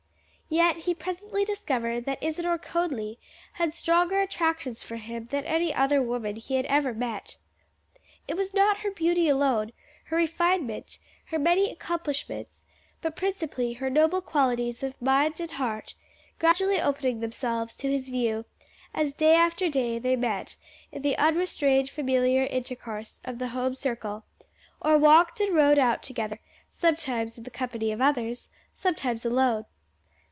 [0.53, 3.17] Yet he presently discovered that Isadore Conly
[3.53, 7.37] had stronger attractions for him than any other woman he had ever met.
[8.27, 9.71] It was not her beauty alone,
[10.07, 12.65] her refinement, her many accomplishments,
[13.01, 15.93] but principally her noble qualities of mind and heart,
[16.37, 18.43] gradually opening themselves to his view
[18.93, 20.57] as day after day they met
[20.91, 24.25] in the unrestrained familiar intercourse of the home circle,
[24.81, 29.63] or walked or rode out together, sometimes in the company of others, sometimes alone.